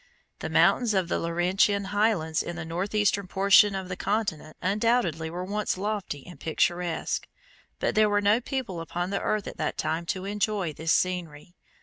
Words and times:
The 0.39 0.49
mountains 0.49 0.95
of 0.95 1.09
the 1.09 1.19
Laurentian 1.19 1.89
highlands 1.93 2.41
in 2.41 2.55
the 2.55 2.65
northeastern 2.65 3.27
portion 3.27 3.75
of 3.75 3.87
the 3.87 3.95
continent 3.95 4.57
undoubtedly 4.59 5.29
were 5.29 5.43
once 5.45 5.77
lofty 5.77 6.25
and 6.25 6.39
picturesque, 6.39 7.27
but 7.77 7.93
there 7.93 8.09
were 8.09 8.19
no 8.19 8.41
people 8.41 8.81
upon 8.81 9.11
the 9.11 9.21
earth 9.21 9.45
at 9.45 9.57
that 9.57 9.77
time 9.77 10.07
to 10.07 10.25
enjoy 10.25 10.73
this 10.73 10.91
scenery. 10.91 11.53